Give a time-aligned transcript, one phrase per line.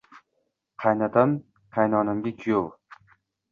[0.83, 2.69] Qaynotam-qaynonamga– kuyov